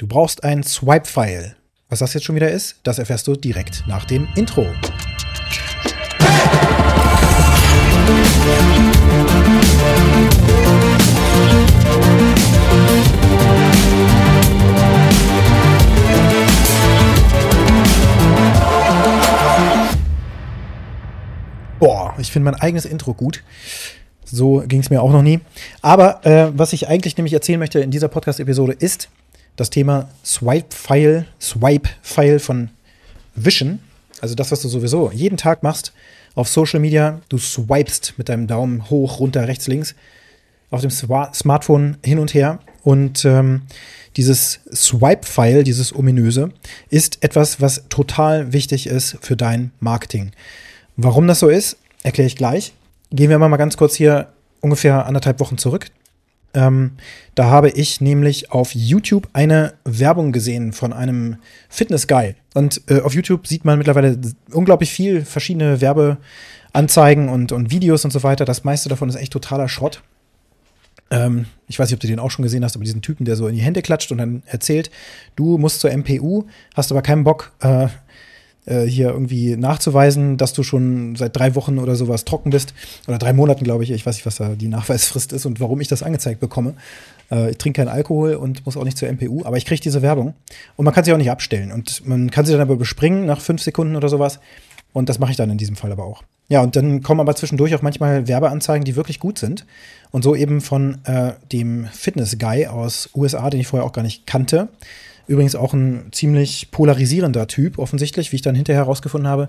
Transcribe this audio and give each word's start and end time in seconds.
Du 0.00 0.06
brauchst 0.06 0.44
ein 0.44 0.62
Swipe-File. 0.62 1.56
Was 1.90 1.98
das 1.98 2.14
jetzt 2.14 2.24
schon 2.24 2.34
wieder 2.34 2.50
ist, 2.50 2.76
das 2.84 2.98
erfährst 2.98 3.26
du 3.26 3.36
direkt 3.36 3.84
nach 3.86 4.06
dem 4.06 4.26
Intro. 4.34 4.66
Boah, 21.78 22.14
ich 22.16 22.32
finde 22.32 22.50
mein 22.50 22.58
eigenes 22.58 22.86
Intro 22.86 23.12
gut. 23.12 23.44
So 24.24 24.62
ging 24.66 24.80
es 24.80 24.88
mir 24.88 25.02
auch 25.02 25.12
noch 25.12 25.20
nie. 25.20 25.40
Aber 25.82 26.24
äh, 26.24 26.50
was 26.56 26.72
ich 26.72 26.88
eigentlich 26.88 27.18
nämlich 27.18 27.34
erzählen 27.34 27.58
möchte 27.58 27.80
in 27.80 27.90
dieser 27.90 28.08
Podcast-Episode 28.08 28.72
ist 28.72 29.10
das 29.60 29.68
Thema 29.68 30.08
Swipe-File, 30.24 31.26
Swipe-File 31.38 32.38
von 32.38 32.70
Wischen. 33.34 33.80
Also 34.22 34.34
das, 34.34 34.50
was 34.50 34.62
du 34.62 34.68
sowieso 34.68 35.10
jeden 35.12 35.36
Tag 35.36 35.62
machst 35.62 35.92
auf 36.34 36.48
Social 36.48 36.80
Media. 36.80 37.20
Du 37.28 37.36
swipest 37.36 38.14
mit 38.16 38.30
deinem 38.30 38.46
Daumen 38.46 38.88
hoch, 38.88 39.20
runter, 39.20 39.46
rechts, 39.46 39.66
links 39.66 39.94
auf 40.70 40.80
dem 40.80 40.90
Smartphone 40.90 41.98
hin 42.02 42.18
und 42.18 42.32
her. 42.32 42.60
Und 42.82 43.26
ähm, 43.26 43.62
dieses 44.16 44.60
Swipe-File, 44.72 45.62
dieses 45.62 45.94
ominöse, 45.94 46.52
ist 46.88 47.22
etwas, 47.22 47.60
was 47.60 47.84
total 47.90 48.54
wichtig 48.54 48.86
ist 48.86 49.18
für 49.20 49.36
dein 49.36 49.72
Marketing. 49.78 50.32
Warum 50.96 51.28
das 51.28 51.40
so 51.40 51.48
ist, 51.48 51.76
erkläre 52.02 52.28
ich 52.28 52.36
gleich. 52.36 52.72
Gehen 53.10 53.28
wir 53.28 53.38
mal 53.38 53.54
ganz 53.58 53.76
kurz 53.76 53.94
hier 53.94 54.32
ungefähr 54.60 55.04
anderthalb 55.04 55.38
Wochen 55.38 55.58
zurück. 55.58 55.88
Ähm, 56.52 56.92
da 57.34 57.44
habe 57.44 57.70
ich 57.70 58.00
nämlich 58.00 58.50
auf 58.50 58.74
YouTube 58.74 59.28
eine 59.32 59.74
Werbung 59.84 60.32
gesehen 60.32 60.72
von 60.72 60.92
einem 60.92 61.36
Fitness-Guy. 61.68 62.34
Und 62.54 62.82
äh, 62.88 63.00
auf 63.00 63.14
YouTube 63.14 63.46
sieht 63.46 63.64
man 63.64 63.78
mittlerweile 63.78 64.18
unglaublich 64.52 64.90
viel 64.90 65.24
verschiedene 65.24 65.80
Werbeanzeigen 65.80 67.28
und, 67.28 67.52
und 67.52 67.70
Videos 67.70 68.04
und 68.04 68.10
so 68.10 68.22
weiter. 68.22 68.44
Das 68.44 68.64
meiste 68.64 68.88
davon 68.88 69.08
ist 69.08 69.16
echt 69.16 69.32
totaler 69.32 69.68
Schrott. 69.68 70.02
Ähm, 71.10 71.46
ich 71.68 71.78
weiß 71.78 71.88
nicht, 71.88 71.94
ob 71.94 72.00
du 72.00 72.06
den 72.06 72.18
auch 72.18 72.30
schon 72.30 72.42
gesehen 72.42 72.64
hast, 72.64 72.74
aber 72.74 72.84
diesen 72.84 73.02
Typen, 73.02 73.24
der 73.24 73.36
so 73.36 73.46
in 73.46 73.54
die 73.54 73.62
Hände 73.62 73.82
klatscht 73.82 74.10
und 74.12 74.18
dann 74.18 74.42
erzählt, 74.46 74.90
du 75.36 75.58
musst 75.58 75.80
zur 75.80 75.90
MPU, 75.90 76.44
hast 76.74 76.90
aber 76.90 77.02
keinen 77.02 77.24
Bock, 77.24 77.52
äh, 77.60 77.88
äh, 78.66 78.84
hier 78.84 79.08
irgendwie 79.08 79.56
nachzuweisen, 79.56 80.36
dass 80.36 80.52
du 80.52 80.62
schon 80.62 81.16
seit 81.16 81.36
drei 81.36 81.54
Wochen 81.54 81.78
oder 81.78 81.96
sowas 81.96 82.24
trocken 82.24 82.50
bist. 82.50 82.74
Oder 83.08 83.18
drei 83.18 83.32
Monaten, 83.32 83.64
glaube 83.64 83.84
ich. 83.84 83.90
Ich 83.90 84.04
weiß 84.04 84.16
nicht, 84.16 84.26
was 84.26 84.36
da 84.36 84.50
die 84.50 84.68
Nachweisfrist 84.68 85.32
ist 85.32 85.46
und 85.46 85.60
warum 85.60 85.80
ich 85.80 85.88
das 85.88 86.02
angezeigt 86.02 86.40
bekomme. 86.40 86.74
Äh, 87.30 87.50
ich 87.50 87.58
trinke 87.58 87.80
keinen 87.80 87.88
Alkohol 87.88 88.34
und 88.34 88.64
muss 88.66 88.76
auch 88.76 88.84
nicht 88.84 88.98
zur 88.98 89.08
MPU, 89.10 89.44
aber 89.44 89.56
ich 89.56 89.64
kriege 89.64 89.80
diese 89.80 90.02
Werbung. 90.02 90.34
Und 90.76 90.84
man 90.84 90.94
kann 90.94 91.04
sie 91.04 91.12
auch 91.12 91.18
nicht 91.18 91.30
abstellen. 91.30 91.72
Und 91.72 92.06
man 92.06 92.30
kann 92.30 92.44
sie 92.44 92.52
dann 92.52 92.60
aber 92.60 92.76
bespringen 92.76 93.26
nach 93.26 93.40
fünf 93.40 93.62
Sekunden 93.62 93.96
oder 93.96 94.08
sowas. 94.08 94.40
Und 94.92 95.08
das 95.08 95.18
mache 95.18 95.30
ich 95.30 95.36
dann 95.36 95.50
in 95.50 95.58
diesem 95.58 95.76
Fall 95.76 95.92
aber 95.92 96.04
auch. 96.04 96.22
Ja, 96.48 96.62
und 96.62 96.74
dann 96.74 97.02
kommen 97.02 97.20
aber 97.20 97.36
zwischendurch 97.36 97.76
auch 97.76 97.82
manchmal 97.82 98.26
Werbeanzeigen, 98.26 98.84
die 98.84 98.96
wirklich 98.96 99.20
gut 99.20 99.38
sind. 99.38 99.66
Und 100.10 100.24
so 100.24 100.34
eben 100.34 100.60
von 100.60 100.98
äh, 101.04 101.32
dem 101.52 101.86
Fitness-Guy 101.86 102.66
aus 102.66 103.08
USA, 103.14 103.48
den 103.50 103.60
ich 103.60 103.68
vorher 103.68 103.86
auch 103.86 103.92
gar 103.92 104.02
nicht 104.02 104.26
kannte. 104.26 104.68
Übrigens 105.30 105.54
auch 105.54 105.74
ein 105.74 106.08
ziemlich 106.10 106.72
polarisierender 106.72 107.46
Typ, 107.46 107.78
offensichtlich, 107.78 108.32
wie 108.32 108.36
ich 108.36 108.42
dann 108.42 108.56
hinterher 108.56 108.82
herausgefunden 108.82 109.30
habe. 109.30 109.48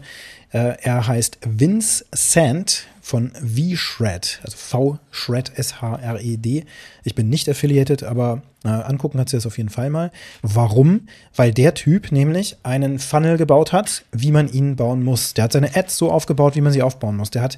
Äh, 0.52 0.76
er 0.80 1.08
heißt 1.08 1.40
Vince 1.44 2.06
Sand 2.12 2.86
von 3.02 3.32
V-Shred, 3.34 4.40
also 4.44 4.58
V-Shred, 4.58 5.52
S-H-R-E-D. 5.58 6.66
Ich 7.04 7.16
bin 7.16 7.30
nicht 7.30 7.50
affiliated, 7.50 8.04
aber 8.04 8.44
äh, 8.64 8.70
angucken 8.70 9.20
hat 9.20 9.30
sie 9.30 9.38
das 9.38 9.48
auf 9.48 9.58
jeden 9.58 9.70
Fall 9.70 9.90
mal. 9.90 10.12
Warum? 10.44 11.08
Weil 11.36 11.52
der 11.52 11.74
Typ 11.74 12.12
nämlich 12.12 12.58
einen 12.62 13.00
Funnel 13.00 13.38
gebaut 13.38 13.74
hat, 13.74 14.06
wie 14.12 14.32
man 14.32 14.48
ihn 14.48 14.76
bauen 14.76 15.04
muss. 15.04 15.34
Der 15.34 15.46
hat 15.46 15.54
seine 15.54 15.76
Ads 15.76 15.98
so 15.98 16.12
aufgebaut, 16.12 16.56
wie 16.56 16.62
man 16.62 16.72
sie 16.72 16.84
aufbauen 16.84 17.18
muss. 17.18 17.32
Der 17.32 17.42
hat 17.42 17.58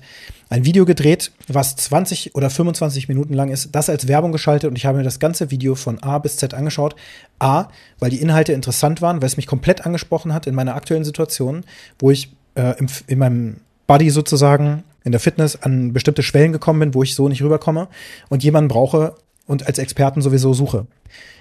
ein 0.49 0.63
Video 0.63 0.85
gedreht, 0.85 1.31
was 1.49 1.75
20 1.75 2.35
oder 2.35 2.49
25 2.49 3.09
Minuten 3.09 3.33
lang 3.33 3.49
ist, 3.49 3.69
das 3.73 3.89
als 3.89 4.07
Werbung 4.07 4.31
geschaltet 4.31 4.69
und 4.69 4.77
ich 4.77 4.85
habe 4.85 4.99
mir 4.99 5.03
das 5.03 5.19
ganze 5.19 5.51
Video 5.51 5.75
von 5.75 6.01
A 6.01 6.19
bis 6.19 6.37
Z 6.37 6.53
angeschaut. 6.53 6.95
A, 7.39 7.67
weil 7.99 8.09
die 8.09 8.21
Inhalte 8.21 8.53
interessant 8.53 9.01
waren, 9.01 9.21
weil 9.21 9.27
es 9.27 9.37
mich 9.37 9.47
komplett 9.47 9.85
angesprochen 9.85 10.33
hat 10.33 10.47
in 10.47 10.55
meiner 10.55 10.75
aktuellen 10.75 11.03
Situation, 11.03 11.65
wo 11.99 12.11
ich 12.11 12.31
äh, 12.55 12.77
im, 12.79 12.87
in 13.07 13.19
meinem 13.19 13.57
Body 13.87 14.09
sozusagen 14.09 14.83
in 15.03 15.11
der 15.11 15.21
Fitness 15.21 15.55
an 15.55 15.93
bestimmte 15.93 16.23
Schwellen 16.23 16.51
gekommen 16.51 16.79
bin, 16.79 16.93
wo 16.93 17.03
ich 17.03 17.15
so 17.15 17.27
nicht 17.27 17.41
rüberkomme 17.41 17.87
und 18.29 18.43
jemanden 18.43 18.69
brauche 18.69 19.15
und 19.45 19.67
als 19.67 19.77
Experten 19.77 20.21
sowieso 20.21 20.53
suche. 20.53 20.87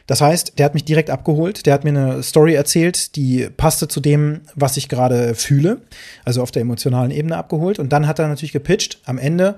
Das 0.06 0.20
heißt, 0.20 0.58
der 0.58 0.66
hat 0.66 0.74
mich 0.74 0.84
direkt 0.84 1.10
abgeholt, 1.10 1.64
der 1.64 1.74
hat 1.74 1.84
mir 1.84 1.90
eine 1.90 2.22
Story 2.22 2.54
erzählt, 2.54 3.14
die 3.14 3.48
passte 3.56 3.86
zu 3.86 4.00
dem, 4.00 4.40
was 4.56 4.76
ich 4.76 4.88
gerade 4.88 5.34
fühle, 5.34 5.82
also 6.24 6.42
auf 6.42 6.50
der 6.50 6.62
emotionalen 6.62 7.12
Ebene 7.12 7.36
abgeholt 7.36 7.78
und 7.78 7.92
dann 7.92 8.06
hat 8.06 8.18
er 8.18 8.28
natürlich 8.28 8.52
gepitcht 8.52 8.98
am 9.04 9.18
Ende, 9.18 9.56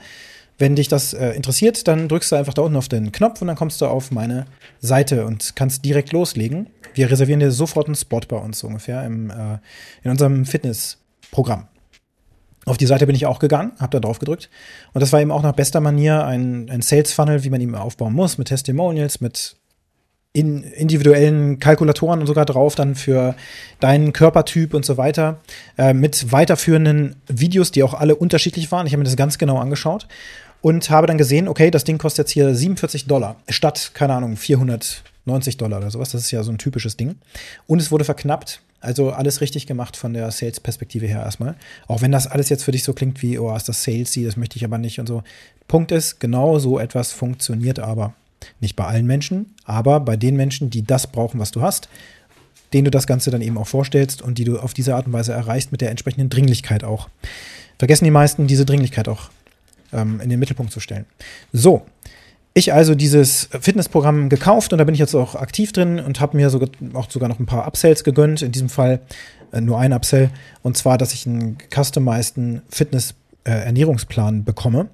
wenn 0.58 0.76
dich 0.76 0.88
das 0.88 1.14
äh, 1.14 1.30
interessiert, 1.30 1.88
dann 1.88 2.08
drückst 2.08 2.30
du 2.30 2.36
einfach 2.36 2.54
da 2.54 2.62
unten 2.62 2.76
auf 2.76 2.88
den 2.88 3.10
Knopf 3.10 3.40
und 3.40 3.48
dann 3.48 3.56
kommst 3.56 3.80
du 3.80 3.86
auf 3.86 4.10
meine 4.10 4.46
Seite 4.80 5.26
und 5.26 5.56
kannst 5.56 5.84
direkt 5.84 6.12
loslegen. 6.12 6.68
Wir 6.94 7.10
reservieren 7.10 7.40
dir 7.40 7.50
sofort 7.50 7.86
einen 7.86 7.96
Spot 7.96 8.20
bei 8.28 8.36
uns 8.36 8.62
ungefähr 8.62 9.04
im, 9.04 9.30
äh, 9.30 9.58
in 10.04 10.12
unserem 10.12 10.44
Fitnessprogramm. 10.44 11.66
Auf 12.66 12.76
die 12.78 12.86
Seite 12.86 13.06
bin 13.06 13.14
ich 13.14 13.26
auch 13.26 13.38
gegangen, 13.38 13.72
habe 13.78 13.90
da 13.90 14.00
drauf 14.00 14.18
gedrückt. 14.18 14.48
Und 14.92 15.00
das 15.00 15.12
war 15.12 15.20
eben 15.20 15.30
auch 15.30 15.42
nach 15.42 15.52
bester 15.52 15.80
Manier 15.80 16.24
ein, 16.24 16.70
ein 16.70 16.82
Sales 16.82 17.12
Funnel, 17.12 17.44
wie 17.44 17.50
man 17.50 17.60
ihn 17.60 17.74
aufbauen 17.74 18.14
muss, 18.14 18.38
mit 18.38 18.48
Testimonials, 18.48 19.20
mit 19.20 19.56
in 20.32 20.64
individuellen 20.64 21.60
Kalkulatoren 21.60 22.20
und 22.20 22.26
sogar 22.26 22.44
drauf 22.44 22.74
dann 22.74 22.96
für 22.96 23.36
deinen 23.78 24.12
Körpertyp 24.12 24.74
und 24.74 24.84
so 24.84 24.96
weiter, 24.96 25.38
äh, 25.78 25.94
mit 25.94 26.32
weiterführenden 26.32 27.14
Videos, 27.28 27.70
die 27.70 27.84
auch 27.84 27.94
alle 27.94 28.16
unterschiedlich 28.16 28.72
waren. 28.72 28.86
Ich 28.86 28.92
habe 28.92 28.98
mir 28.98 29.04
das 29.04 29.16
ganz 29.16 29.38
genau 29.38 29.58
angeschaut 29.58 30.08
und 30.60 30.90
habe 30.90 31.06
dann 31.06 31.18
gesehen, 31.18 31.46
okay, 31.46 31.70
das 31.70 31.84
Ding 31.84 31.98
kostet 31.98 32.24
jetzt 32.24 32.32
hier 32.32 32.52
47 32.52 33.06
Dollar 33.06 33.36
statt, 33.48 33.92
keine 33.94 34.14
Ahnung, 34.14 34.36
490 34.36 35.56
Dollar 35.56 35.78
oder 35.78 35.92
sowas. 35.92 36.10
Das 36.10 36.22
ist 36.22 36.32
ja 36.32 36.42
so 36.42 36.50
ein 36.50 36.58
typisches 36.58 36.96
Ding. 36.96 37.14
Und 37.68 37.80
es 37.80 37.92
wurde 37.92 38.04
verknappt 38.04 38.60
also 38.84 39.10
alles 39.10 39.40
richtig 39.40 39.66
gemacht 39.66 39.96
von 39.96 40.12
der 40.12 40.30
Sales-Perspektive 40.30 41.06
her 41.06 41.20
erstmal. 41.20 41.56
Auch 41.86 42.02
wenn 42.02 42.12
das 42.12 42.26
alles 42.26 42.48
jetzt 42.48 42.64
für 42.64 42.72
dich 42.72 42.84
so 42.84 42.92
klingt 42.92 43.22
wie, 43.22 43.38
oh, 43.38 43.54
ist 43.54 43.68
das 43.68 43.82
salesy, 43.82 44.24
das 44.24 44.36
möchte 44.36 44.56
ich 44.56 44.64
aber 44.64 44.78
nicht 44.78 45.00
und 45.00 45.06
so. 45.06 45.22
Punkt 45.68 45.92
ist, 45.92 46.20
genau 46.20 46.58
so 46.58 46.78
etwas 46.78 47.12
funktioniert 47.12 47.78
aber. 47.78 48.14
Nicht 48.60 48.76
bei 48.76 48.84
allen 48.84 49.06
Menschen, 49.06 49.54
aber 49.64 50.00
bei 50.00 50.16
den 50.16 50.36
Menschen, 50.36 50.70
die 50.70 50.82
das 50.82 51.06
brauchen, 51.06 51.40
was 51.40 51.50
du 51.50 51.62
hast, 51.62 51.88
denen 52.72 52.84
du 52.84 52.90
das 52.90 53.06
Ganze 53.06 53.30
dann 53.30 53.40
eben 53.40 53.56
auch 53.56 53.66
vorstellst 53.66 54.20
und 54.20 54.36
die 54.38 54.44
du 54.44 54.58
auf 54.58 54.74
diese 54.74 54.94
Art 54.94 55.06
und 55.06 55.12
Weise 55.12 55.32
erreichst 55.32 55.72
mit 55.72 55.80
der 55.80 55.90
entsprechenden 55.90 56.28
Dringlichkeit 56.28 56.84
auch. 56.84 57.08
Vergessen 57.78 58.04
die 58.04 58.10
meisten, 58.10 58.46
diese 58.46 58.66
Dringlichkeit 58.66 59.08
auch 59.08 59.30
ähm, 59.92 60.20
in 60.20 60.28
den 60.28 60.38
Mittelpunkt 60.38 60.72
zu 60.72 60.80
stellen. 60.80 61.06
So, 61.52 61.86
ich 62.54 62.72
also 62.72 62.94
dieses 62.94 63.48
Fitnessprogramm 63.60 64.28
gekauft 64.28 64.72
und 64.72 64.78
da 64.78 64.84
bin 64.84 64.94
ich 64.94 65.00
jetzt 65.00 65.14
auch 65.14 65.34
aktiv 65.34 65.72
drin 65.72 65.98
und 65.98 66.20
habe 66.20 66.36
mir 66.36 66.50
sogar, 66.50 66.68
auch 66.94 67.10
sogar 67.10 67.28
noch 67.28 67.40
ein 67.40 67.46
paar 67.46 67.66
Upsells 67.66 68.04
gegönnt. 68.04 68.42
In 68.42 68.52
diesem 68.52 68.68
Fall 68.68 69.00
äh, 69.52 69.60
nur 69.60 69.78
ein 69.78 69.92
Upsell 69.92 70.30
und 70.62 70.76
zwar, 70.76 70.96
dass 70.96 71.12
ich 71.12 71.26
einen 71.26 71.58
customizeden 71.74 72.62
Fitness-Ernährungsplan 72.70 74.38
äh, 74.38 74.42
bekomme, 74.42 74.88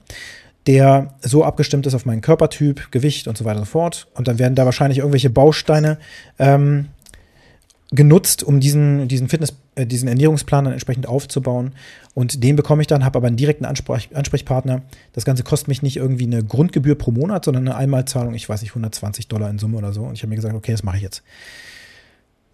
der 0.67 1.15
so 1.21 1.45
abgestimmt 1.45 1.87
ist 1.87 1.95
auf 1.95 2.07
meinen 2.07 2.23
Körpertyp, 2.23 2.91
Gewicht 2.91 3.29
und 3.29 3.37
so 3.37 3.45
weiter 3.45 3.59
und 3.59 3.67
so 3.67 3.73
fort. 3.73 4.09
Und 4.15 4.27
dann 4.27 4.39
werden 4.39 4.55
da 4.55 4.65
wahrscheinlich 4.65 4.99
irgendwelche 4.99 5.31
Bausteine 5.31 5.99
ähm, 6.39 6.89
genutzt, 7.93 8.45
um 8.45 8.61
diesen, 8.61 9.09
diesen 9.09 9.29
Fitness, 9.29 9.55
äh, 9.75 9.85
diesen 9.85 10.09
Ernährungsplan 10.09 10.65
dann 10.65 10.73
entsprechend 10.73 11.09
aufzubauen. 11.09 11.73
Und 12.15 12.43
den 12.45 12.57
bekomme 12.57 12.83
ich 12.83 12.87
dann, 12.87 13.05
habe 13.05 13.19
aber 13.19 13.27
einen 13.27 13.37
direkten 13.37 13.65
Ansprech 13.65 14.15
Ansprechpartner. 14.15 14.83
Das 15.13 15.25
Ganze 15.25 15.43
kostet 15.43 15.69
mich 15.69 15.83
nicht 15.83 15.97
irgendwie 15.97 16.27
eine 16.27 16.45
Grundgebühr 16.45 16.95
pro 16.95 17.11
Monat, 17.11 17.45
sondern 17.45 17.67
eine 17.67 17.77
Einmalzahlung, 17.77 18.35
ich 18.35 18.49
weiß 18.49 18.63
nicht, 18.63 18.71
120 18.71 19.27
Dollar 19.29 19.51
in 19.51 19.59
Summe 19.59 19.79
oder 19.79 19.93
so. 19.93 20.03
Und 20.03 20.15
ich 20.15 20.23
habe 20.23 20.31
mir 20.31 20.37
gesagt, 20.37 20.55
okay, 20.55 20.73
das 20.73 20.85
mache 20.85 20.99
ich 20.99 21.03
jetzt. 21.03 21.23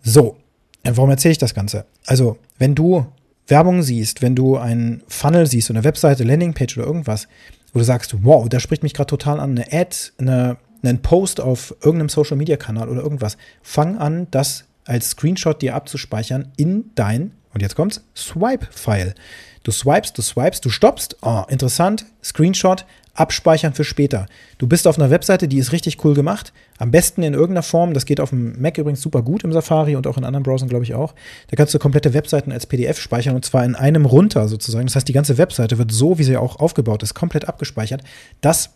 So, 0.03 0.37
äh, 0.83 0.93
warum 0.95 1.11
erzähle 1.11 1.33
ich 1.33 1.39
das 1.39 1.55
Ganze? 1.55 1.85
Also, 2.07 2.39
wenn 2.59 2.75
du 2.75 3.07
Werbung 3.47 3.83
siehst, 3.83 4.23
wenn 4.23 4.35
du 4.35 4.57
einen 4.57 5.03
Funnel 5.07 5.47
siehst, 5.47 5.71
eine 5.71 5.85
Webseite, 5.85 6.25
Landingpage 6.25 6.79
oder 6.79 6.87
irgendwas, 6.87 7.29
wo 7.73 7.79
du 7.79 7.85
sagst, 7.85 8.17
wow, 8.23 8.49
da 8.49 8.59
spricht 8.59 8.83
mich 8.83 8.95
gerade 8.95 9.09
total 9.09 9.39
an, 9.39 9.51
eine 9.51 9.73
Ad, 9.73 9.97
eine, 10.19 10.57
einen 10.83 11.03
Post 11.03 11.41
auf 11.41 11.77
irgendeinem 11.83 12.09
Social 12.09 12.37
Media 12.37 12.57
Kanal 12.57 12.89
oder 12.89 13.03
irgendwas, 13.03 13.37
fang 13.63 13.99
an, 13.99 14.27
das 14.31 14.65
als 14.87 15.11
Screenshot 15.11 15.61
dir 15.61 15.75
abzuspeichern 15.75 16.53
in 16.57 16.91
dein, 16.95 17.33
und 17.53 17.61
jetzt 17.61 17.77
kommt's, 17.77 18.03
Swipe-File. 18.17 19.15
Du 19.63 19.73
swipest, 19.73 20.17
du 20.17 20.23
swipest, 20.23 20.65
du 20.65 20.71
stoppst, 20.71 21.17
oh, 21.23 21.43
interessant, 21.49 22.07
Screenshot, 22.23 22.87
abspeichern 23.15 23.75
für 23.75 23.83
später. 23.83 24.27
Du 24.59 24.67
bist 24.67 24.87
auf 24.87 24.99
einer 24.99 25.11
Webseite, 25.11 25.49
die 25.49 25.59
ist 25.59 25.73
richtig 25.73 26.05
cool 26.05 26.15
gemacht. 26.15 26.53
Am 26.79 26.91
besten 26.91 27.23
in 27.23 27.35
irgendeiner 27.35 27.63
Form, 27.63 27.95
das 27.95 28.05
geht 28.05 28.21
auf 28.21 28.31
dem 28.31 28.61
Mac 28.61 28.79
übrigens 28.79 29.01
super 29.01 29.23
gut 29.23 29.43
im 29.43 29.53
Safari 29.53 29.97
und 29.97 30.07
auch 30.07 30.19
in 30.19 30.25
anderen 30.25 30.45
Browsern, 30.45 30.69
glaube 30.69 30.85
ich 30.85 30.95
auch. 30.95 31.15
Da 31.49 31.57
kannst 31.57 31.75
du 31.75 31.79
komplette 31.79 32.15
Webseiten 32.15 32.53
als 32.53 32.67
PDF 32.67 33.01
speichern 33.01 33.35
und 33.35 33.45
zwar 33.45 33.65
in 33.65 33.75
einem 33.75 34.05
runter 34.05 34.49
sozusagen. 34.49 34.87
Das 34.87 34.97
heißt, 34.97 35.09
die 35.09 35.13
ganze 35.13 35.39
Webseite 35.39 35.79
wird 35.79 35.91
so, 35.91 36.19
wie 36.19 36.25
sie 36.25 36.37
auch 36.37 36.61
aufgebaut 36.61 37.03
ist, 37.03 37.15
komplett 37.15 37.49
abgespeichert. 37.49 38.03
Das 38.41 38.71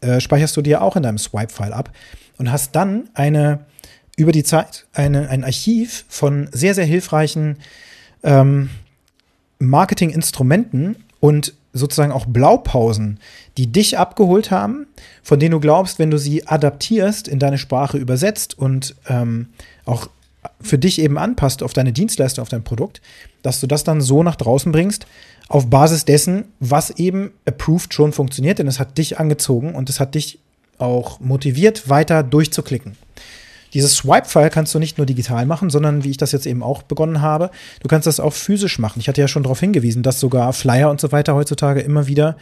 äh, 0.00 0.20
speicherst 0.20 0.56
du 0.56 0.62
dir 0.62 0.82
auch 0.82 0.96
in 0.96 1.02
deinem 1.02 1.18
Swipe-File 1.18 1.72
ab 1.72 1.90
und 2.38 2.50
hast 2.50 2.74
dann 2.76 3.10
eine 3.14 3.66
über 4.16 4.32
die 4.32 4.44
Zeit 4.44 4.86
eine, 4.92 5.28
ein 5.28 5.44
Archiv 5.44 6.04
von 6.08 6.48
sehr, 6.52 6.74
sehr 6.74 6.84
hilfreichen 6.84 7.58
ähm, 8.22 8.70
Marketinginstrumenten 9.58 10.96
und 11.20 11.54
sozusagen 11.72 12.12
auch 12.12 12.26
Blaupausen, 12.26 13.18
die 13.58 13.66
dich 13.66 13.98
abgeholt 13.98 14.50
haben, 14.50 14.86
von 15.22 15.40
denen 15.40 15.52
du 15.52 15.60
glaubst, 15.60 15.98
wenn 15.98 16.10
du 16.10 16.18
sie 16.18 16.46
adaptierst, 16.46 17.26
in 17.26 17.40
deine 17.40 17.58
Sprache 17.58 17.98
übersetzt 17.98 18.56
und 18.56 18.94
ähm, 19.08 19.48
auch 19.84 20.08
für 20.60 20.78
dich 20.78 21.00
eben 21.00 21.18
anpasst 21.18 21.62
auf 21.62 21.72
deine 21.72 21.92
Dienstleistung, 21.92 22.42
auf 22.42 22.48
dein 22.48 22.62
Produkt, 22.62 23.00
dass 23.42 23.60
du 23.60 23.66
das 23.66 23.82
dann 23.82 24.00
so 24.00 24.22
nach 24.22 24.36
draußen 24.36 24.70
bringst, 24.70 25.06
auf 25.48 25.68
Basis 25.68 26.04
dessen, 26.04 26.44
was 26.60 26.90
eben 26.90 27.32
approved 27.44 27.92
schon 27.92 28.12
funktioniert, 28.12 28.58
denn 28.58 28.68
es 28.68 28.78
hat 28.78 28.96
dich 28.96 29.18
angezogen 29.18 29.74
und 29.74 29.90
es 29.90 30.00
hat 30.00 30.14
dich 30.14 30.38
auch 30.78 31.20
motiviert, 31.20 31.88
weiter 31.88 32.22
durchzuklicken. 32.22 32.96
Dieses 33.74 33.96
Swipe-File 33.96 34.50
kannst 34.50 34.74
du 34.74 34.78
nicht 34.78 34.98
nur 34.98 35.06
digital 35.06 35.46
machen, 35.46 35.68
sondern 35.68 36.04
wie 36.04 36.10
ich 36.10 36.16
das 36.16 36.32
jetzt 36.32 36.46
eben 36.46 36.62
auch 36.62 36.82
begonnen 36.82 37.20
habe, 37.20 37.50
du 37.80 37.88
kannst 37.88 38.06
das 38.06 38.20
auch 38.20 38.32
physisch 38.32 38.78
machen. 38.78 39.00
Ich 39.00 39.08
hatte 39.08 39.20
ja 39.20 39.28
schon 39.28 39.42
darauf 39.42 39.60
hingewiesen, 39.60 40.02
dass 40.02 40.20
sogar 40.20 40.52
Flyer 40.52 40.90
und 40.90 41.00
so 41.00 41.12
weiter 41.12 41.34
heutzutage 41.34 41.80
immer 41.80 42.06
wieder 42.06 42.36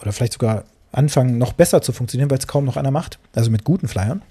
oder 0.00 0.12
vielleicht 0.12 0.34
sogar 0.34 0.64
anfangen, 0.92 1.38
noch 1.38 1.52
besser 1.52 1.82
zu 1.82 1.92
funktionieren, 1.92 2.30
weil 2.30 2.38
es 2.38 2.46
kaum 2.46 2.64
noch 2.64 2.76
einer 2.76 2.90
macht. 2.90 3.18
Also 3.34 3.50
mit 3.50 3.64
guten 3.64 3.88
Flyern. 3.88 4.22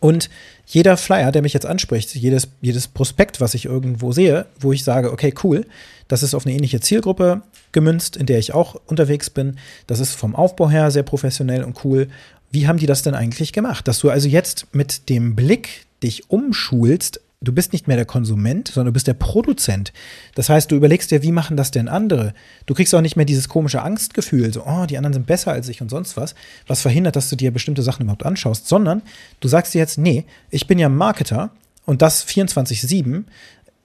Und 0.00 0.30
jeder 0.66 0.96
Flyer, 0.96 1.32
der 1.32 1.42
mich 1.42 1.52
jetzt 1.52 1.66
anspricht, 1.66 2.14
jedes, 2.14 2.48
jedes 2.60 2.88
Prospekt, 2.88 3.40
was 3.40 3.54
ich 3.54 3.64
irgendwo 3.64 4.12
sehe, 4.12 4.46
wo 4.60 4.72
ich 4.72 4.84
sage, 4.84 5.12
okay, 5.12 5.34
cool, 5.42 5.66
das 6.08 6.22
ist 6.22 6.34
auf 6.34 6.46
eine 6.46 6.54
ähnliche 6.54 6.80
Zielgruppe 6.80 7.42
gemünzt, 7.72 8.16
in 8.16 8.26
der 8.26 8.38
ich 8.38 8.54
auch 8.54 8.76
unterwegs 8.86 9.30
bin. 9.30 9.58
Das 9.86 9.98
ist 9.98 10.14
vom 10.14 10.36
Aufbau 10.36 10.70
her 10.70 10.90
sehr 10.90 11.02
professionell 11.02 11.64
und 11.64 11.84
cool. 11.84 12.08
Wie 12.52 12.68
haben 12.68 12.76
die 12.76 12.86
das 12.86 13.02
denn 13.02 13.14
eigentlich 13.14 13.52
gemacht? 13.52 13.88
Dass 13.88 13.98
du 13.98 14.10
also 14.10 14.28
jetzt 14.28 14.74
mit 14.74 15.08
dem 15.08 15.34
Blick 15.34 15.86
dich 16.02 16.30
umschulst, 16.30 17.20
du 17.40 17.52
bist 17.52 17.72
nicht 17.72 17.88
mehr 17.88 17.96
der 17.96 18.04
Konsument, 18.04 18.68
sondern 18.68 18.92
du 18.92 18.92
bist 18.92 19.06
der 19.06 19.14
Produzent. 19.14 19.92
Das 20.34 20.50
heißt, 20.50 20.70
du 20.70 20.76
überlegst 20.76 21.10
dir, 21.10 21.22
wie 21.22 21.32
machen 21.32 21.56
das 21.56 21.70
denn 21.70 21.88
andere? 21.88 22.34
Du 22.66 22.74
kriegst 22.74 22.94
auch 22.94 23.00
nicht 23.00 23.16
mehr 23.16 23.24
dieses 23.24 23.48
komische 23.48 23.80
Angstgefühl, 23.80 24.52
so, 24.52 24.64
oh, 24.66 24.84
die 24.84 24.98
anderen 24.98 25.14
sind 25.14 25.26
besser 25.26 25.50
als 25.50 25.66
ich 25.70 25.80
und 25.80 25.88
sonst 25.88 26.18
was, 26.18 26.34
was 26.66 26.82
verhindert, 26.82 27.16
dass 27.16 27.30
du 27.30 27.36
dir 27.36 27.52
bestimmte 27.52 27.82
Sachen 27.82 28.02
überhaupt 28.02 28.26
anschaust, 28.26 28.68
sondern 28.68 29.00
du 29.40 29.48
sagst 29.48 29.72
dir 29.72 29.78
jetzt, 29.78 29.96
nee, 29.96 30.24
ich 30.50 30.66
bin 30.66 30.78
ja 30.78 30.90
Marketer 30.90 31.50
und 31.86 32.02
das 32.02 32.26
24-7. 32.26 33.24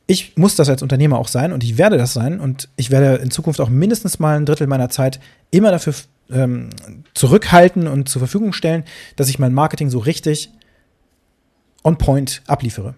Ich 0.07 0.35
muss 0.35 0.57
das 0.57 0.67
als 0.67 0.81
Unternehmer 0.81 1.19
auch 1.19 1.29
sein 1.29 1.53
und 1.53 1.63
ich 1.63 1.77
werde 1.77 1.97
das 1.97 2.13
sein 2.13 2.41
und 2.41 2.67
ich 2.75 2.91
werde 2.91 3.21
in 3.21 3.31
Zukunft 3.31 3.61
auch 3.61 3.69
mindestens 3.69 4.19
mal 4.19 4.37
ein 4.37 4.45
Drittel 4.45 4.67
meiner 4.67 4.89
Zeit 4.89 5.21
immer 5.51 5.71
dafür 5.71 5.93
ähm, 6.31 6.69
zurückhalten 7.13 7.87
und 7.87 8.09
zur 8.09 8.19
Verfügung 8.19 8.53
stellen, 8.53 8.83
dass 9.15 9.29
ich 9.29 9.39
mein 9.39 9.53
Marketing 9.53 9.89
so 9.89 9.99
richtig 9.99 10.51
on 11.83 11.97
point 11.97 12.41
abliefere. 12.47 12.95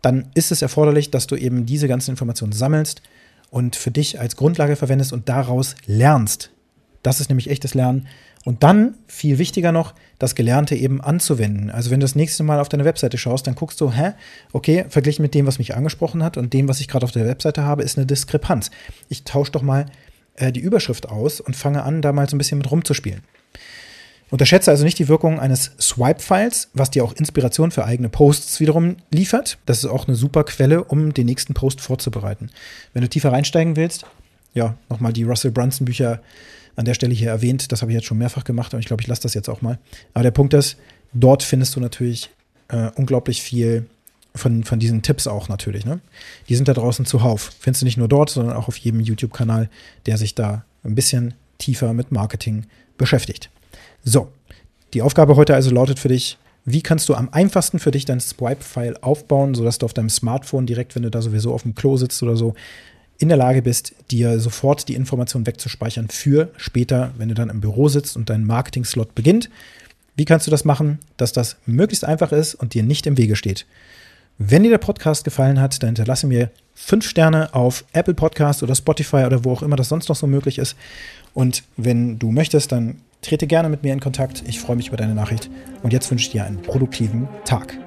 Dann 0.00 0.30
ist 0.34 0.50
es 0.50 0.62
erforderlich, 0.62 1.10
dass 1.10 1.26
du 1.26 1.36
eben 1.36 1.66
diese 1.66 1.88
ganzen 1.88 2.10
Informationen 2.10 2.52
sammelst 2.52 3.02
und 3.50 3.76
für 3.76 3.90
dich 3.90 4.18
als 4.18 4.36
Grundlage 4.36 4.76
verwendest 4.76 5.12
und 5.12 5.28
daraus 5.28 5.76
lernst. 5.86 6.50
Das 7.02 7.20
ist 7.20 7.28
nämlich 7.28 7.50
echtes 7.50 7.74
Lernen. 7.74 8.08
Und 8.44 8.64
dann, 8.64 8.96
viel 9.06 9.38
wichtiger 9.38 9.70
noch, 9.70 9.94
das 10.18 10.34
Gelernte 10.34 10.74
eben 10.74 11.00
anzuwenden. 11.00 11.70
Also 11.70 11.90
wenn 11.90 12.00
du 12.00 12.04
das 12.04 12.16
nächste 12.16 12.42
Mal 12.42 12.58
auf 12.58 12.68
deine 12.68 12.84
Webseite 12.84 13.16
schaust, 13.18 13.46
dann 13.46 13.54
guckst 13.54 13.80
du, 13.80 13.92
hä, 13.92 14.12
okay, 14.52 14.86
verglichen 14.88 15.22
mit 15.22 15.34
dem, 15.34 15.46
was 15.46 15.58
mich 15.58 15.76
angesprochen 15.76 16.24
hat 16.24 16.36
und 16.36 16.52
dem, 16.52 16.68
was 16.68 16.80
ich 16.80 16.88
gerade 16.88 17.04
auf 17.04 17.12
der 17.12 17.26
Webseite 17.26 17.62
habe, 17.62 17.84
ist 17.84 17.98
eine 17.98 18.06
Diskrepanz. 18.06 18.72
Ich 19.08 19.22
tausche 19.22 19.52
doch 19.52 19.62
mal 19.62 19.86
äh, 20.36 20.52
die 20.52 20.60
Überschrift 20.60 21.08
aus 21.08 21.40
und 21.40 21.56
fange 21.56 21.82
an, 21.82 22.02
da 22.02 22.12
mal 22.12 22.28
so 22.28 22.36
ein 22.36 22.38
bisschen 22.38 22.58
mit 22.58 22.70
rumzuspielen. 22.70 23.22
Unterschätze 24.30 24.70
also 24.70 24.84
nicht 24.84 24.98
die 24.98 25.08
Wirkung 25.08 25.40
eines 25.40 25.72
Swipe-Files, 25.78 26.70
was 26.72 26.90
dir 26.90 27.04
auch 27.04 27.12
Inspiration 27.12 27.70
für 27.70 27.84
eigene 27.84 28.08
Posts 28.08 28.60
wiederum 28.60 28.96
liefert. 29.10 29.58
Das 29.66 29.78
ist 29.78 29.84
auch 29.84 30.08
eine 30.08 30.16
super 30.16 30.44
Quelle, 30.44 30.84
um 30.84 31.12
den 31.12 31.26
nächsten 31.26 31.52
Post 31.52 31.82
vorzubereiten. 31.82 32.50
Wenn 32.94 33.02
du 33.02 33.10
tiefer 33.10 33.30
reinsteigen 33.30 33.76
willst, 33.76 34.06
ja, 34.54 34.74
nochmal 34.88 35.12
die 35.12 35.24
Russell 35.24 35.50
Brunson 35.50 35.84
Bücher 35.84 36.22
an 36.76 36.86
der 36.86 36.94
Stelle 36.94 37.14
hier 37.14 37.28
erwähnt. 37.28 37.72
Das 37.72 37.82
habe 37.82 37.92
ich 37.92 37.96
jetzt 37.96 38.06
schon 38.06 38.18
mehrfach 38.18 38.44
gemacht 38.44 38.72
und 38.72 38.80
ich 38.80 38.86
glaube, 38.86 39.02
ich 39.02 39.08
lasse 39.08 39.22
das 39.22 39.34
jetzt 39.34 39.50
auch 39.50 39.60
mal. 39.60 39.78
Aber 40.14 40.22
der 40.22 40.30
Punkt 40.30 40.54
ist, 40.54 40.76
dort 41.12 41.42
findest 41.42 41.76
du 41.76 41.80
natürlich 41.80 42.30
äh, 42.68 42.90
unglaublich 42.94 43.42
viel 43.42 43.86
von, 44.34 44.64
von 44.64 44.78
diesen 44.78 45.02
Tipps 45.02 45.26
auch 45.26 45.48
natürlich. 45.48 45.84
Ne? 45.84 46.00
Die 46.48 46.56
sind 46.56 46.68
da 46.68 46.74
draußen 46.74 47.04
zuhauf. 47.04 47.52
Findest 47.58 47.82
du 47.82 47.86
nicht 47.86 47.98
nur 47.98 48.08
dort, 48.08 48.30
sondern 48.30 48.56
auch 48.56 48.68
auf 48.68 48.76
jedem 48.76 49.00
YouTube-Kanal, 49.00 49.68
der 50.06 50.16
sich 50.16 50.34
da 50.34 50.64
ein 50.84 50.94
bisschen 50.94 51.34
tiefer 51.58 51.92
mit 51.92 52.12
Marketing 52.12 52.64
beschäftigt. 52.96 53.50
So, 54.04 54.28
die 54.94 55.02
Aufgabe 55.02 55.36
heute 55.36 55.54
also 55.54 55.70
lautet 55.70 55.98
für 55.98 56.08
dich, 56.08 56.38
wie 56.64 56.82
kannst 56.82 57.08
du 57.08 57.14
am 57.14 57.28
einfachsten 57.30 57.78
für 57.78 57.90
dich 57.90 58.04
dein 58.04 58.20
Swipe-File 58.20 59.02
aufbauen, 59.02 59.54
sodass 59.54 59.78
du 59.78 59.86
auf 59.86 59.94
deinem 59.94 60.10
Smartphone 60.10 60.66
direkt, 60.66 60.94
wenn 60.94 61.02
du 61.02 61.10
da 61.10 61.20
sowieso 61.20 61.52
auf 61.52 61.62
dem 61.62 61.74
Klo 61.74 61.96
sitzt 61.96 62.22
oder 62.22 62.36
so, 62.36 62.54
in 63.18 63.28
der 63.28 63.36
Lage 63.36 63.62
bist, 63.62 63.94
dir 64.10 64.40
sofort 64.40 64.88
die 64.88 64.94
Information 64.94 65.46
wegzuspeichern 65.46 66.08
für 66.08 66.50
später, 66.56 67.12
wenn 67.18 67.28
du 67.28 67.34
dann 67.34 67.50
im 67.50 67.60
Büro 67.60 67.88
sitzt 67.88 68.16
und 68.16 68.30
dein 68.30 68.44
Marketing-Slot 68.44 69.14
beginnt. 69.14 69.48
Wie 70.16 70.24
kannst 70.24 70.46
du 70.46 70.50
das 70.50 70.64
machen, 70.64 70.98
dass 71.16 71.32
das 71.32 71.56
möglichst 71.64 72.04
einfach 72.04 72.32
ist 72.32 72.54
und 72.54 72.74
dir 72.74 72.82
nicht 72.82 73.06
im 73.06 73.16
Wege 73.16 73.36
steht? 73.36 73.66
Wenn 74.38 74.62
dir 74.62 74.70
der 74.70 74.78
Podcast 74.78 75.24
gefallen 75.24 75.60
hat, 75.60 75.82
dann 75.82 75.88
hinterlasse 75.88 76.26
mir 76.26 76.50
fünf 76.74 77.08
Sterne 77.08 77.54
auf 77.54 77.84
Apple 77.92 78.14
Podcast 78.14 78.62
oder 78.62 78.74
Spotify 78.74 79.24
oder 79.24 79.44
wo 79.44 79.52
auch 79.52 79.62
immer 79.62 79.76
das 79.76 79.88
sonst 79.88 80.08
noch 80.08 80.16
so 80.16 80.26
möglich 80.26 80.58
ist. 80.58 80.76
Und 81.34 81.62
wenn 81.76 82.18
du 82.18 82.30
möchtest, 82.30 82.72
dann 82.72 82.96
trete 83.20 83.46
gerne 83.46 83.68
mit 83.68 83.82
mir 83.82 83.92
in 83.92 84.00
Kontakt. 84.00 84.42
Ich 84.46 84.60
freue 84.60 84.76
mich 84.76 84.88
über 84.88 84.96
deine 84.96 85.14
Nachricht. 85.14 85.48
Und 85.82 85.92
jetzt 85.92 86.10
wünsche 86.10 86.26
ich 86.26 86.32
dir 86.32 86.44
einen 86.44 86.60
produktiven 86.60 87.28
Tag. 87.44 87.78